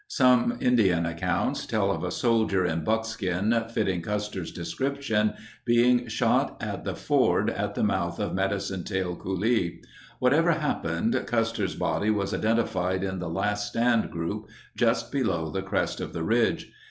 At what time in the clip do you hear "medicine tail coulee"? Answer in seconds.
8.33-9.79